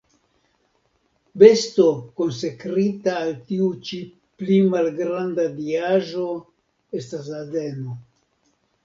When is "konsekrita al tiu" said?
2.21-3.67